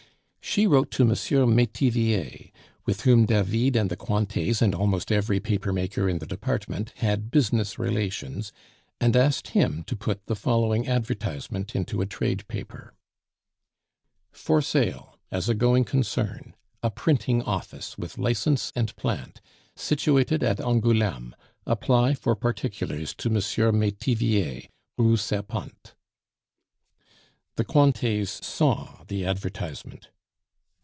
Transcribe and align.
She 0.43 0.67
wrote 0.67 0.91
to 0.91 1.03
M. 1.03 1.55
Metivier, 1.55 2.51
with 2.85 3.01
whom 3.01 3.25
David 3.25 3.77
and 3.77 3.89
the 3.89 3.95
Cointets 3.95 4.61
and 4.61 4.75
almost 4.75 5.09
every 5.09 5.39
papermaker 5.39 6.09
in 6.09 6.17
the 6.19 6.25
department 6.25 6.91
had 6.97 7.31
business 7.31 7.79
relations, 7.79 8.51
and 8.99 9.15
asked 9.15 9.49
him 9.49 9.83
to 9.83 9.95
put 9.95 10.25
the 10.25 10.35
following 10.35 10.89
advertisement 10.89 11.73
into 11.73 12.01
a 12.01 12.05
trade 12.05 12.45
paper: 12.49 12.93
"FOR 14.33 14.61
SALE, 14.61 15.17
as 15.31 15.47
a 15.47 15.53
going 15.53 15.85
concern, 15.85 16.53
a 16.83 16.91
Printing 16.91 17.41
Office, 17.43 17.97
with 17.97 18.17
License 18.17 18.73
and 18.75 18.93
Plant; 18.97 19.39
situated 19.77 20.43
at 20.43 20.59
Angouleme. 20.59 21.33
Apply 21.65 22.13
for 22.13 22.35
particulars 22.35 23.13
to 23.13 23.29
M. 23.29 23.35
Metivier, 23.79 24.67
Rue 24.97 25.15
Serpente." 25.15 25.93
The 27.55 27.63
Cointets 27.63 28.45
saw 28.45 29.05
the 29.07 29.23
advertisement. 29.23 30.09